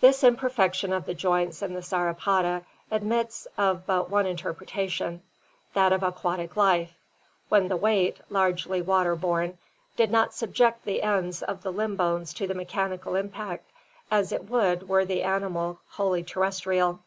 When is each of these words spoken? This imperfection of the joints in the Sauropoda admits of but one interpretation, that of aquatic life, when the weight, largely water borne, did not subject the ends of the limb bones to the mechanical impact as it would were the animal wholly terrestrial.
This 0.00 0.24
imperfection 0.24 0.92
of 0.92 1.06
the 1.06 1.14
joints 1.14 1.62
in 1.62 1.72
the 1.74 1.82
Sauropoda 1.82 2.64
admits 2.90 3.46
of 3.56 3.86
but 3.86 4.10
one 4.10 4.26
interpretation, 4.26 5.22
that 5.72 5.92
of 5.92 6.02
aquatic 6.02 6.56
life, 6.56 6.98
when 7.48 7.68
the 7.68 7.76
weight, 7.76 8.16
largely 8.28 8.82
water 8.82 9.14
borne, 9.14 9.58
did 9.96 10.10
not 10.10 10.34
subject 10.34 10.84
the 10.84 11.02
ends 11.04 11.44
of 11.44 11.62
the 11.62 11.70
limb 11.70 11.94
bones 11.94 12.34
to 12.34 12.48
the 12.48 12.54
mechanical 12.54 13.14
impact 13.14 13.70
as 14.10 14.32
it 14.32 14.50
would 14.50 14.88
were 14.88 15.04
the 15.04 15.22
animal 15.22 15.78
wholly 15.90 16.24
terrestrial. 16.24 16.98